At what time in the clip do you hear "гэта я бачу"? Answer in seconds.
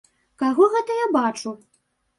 0.77-1.57